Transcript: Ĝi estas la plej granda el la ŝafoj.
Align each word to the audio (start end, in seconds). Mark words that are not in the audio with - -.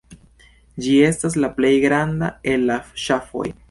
Ĝi 0.85 0.95
estas 1.09 1.37
la 1.45 1.53
plej 1.59 1.73
granda 1.87 2.35
el 2.55 2.69
la 2.73 2.83
ŝafoj. 3.07 3.51